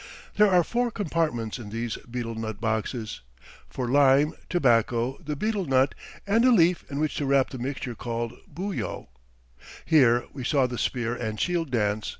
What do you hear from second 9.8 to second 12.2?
Here we saw the spear and shield dance.